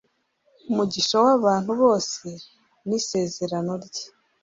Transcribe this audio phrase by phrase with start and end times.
[0.69, 2.27] Umugisha w’abantu bose
[2.87, 4.05] n’isezerano rye,